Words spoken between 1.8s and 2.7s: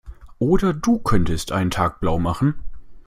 blaumachen.